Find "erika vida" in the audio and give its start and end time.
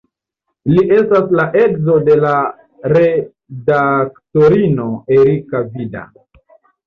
5.17-6.03